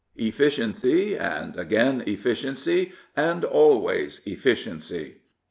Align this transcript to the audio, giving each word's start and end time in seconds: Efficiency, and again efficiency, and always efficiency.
Efficiency, 0.17 1.13
and 1.15 1.55
again 1.57 2.01
efficiency, 2.07 2.91
and 3.15 3.45
always 3.45 4.23
efficiency. 4.25 5.17